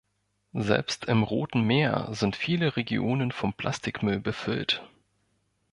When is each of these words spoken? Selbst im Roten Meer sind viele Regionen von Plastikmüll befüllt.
Selbst 0.57 1.05
im 1.05 1.21
Roten 1.21 1.61
Meer 1.61 2.07
sind 2.09 2.35
viele 2.35 2.75
Regionen 2.75 3.31
von 3.31 3.53
Plastikmüll 3.53 4.19
befüllt. 4.19 4.81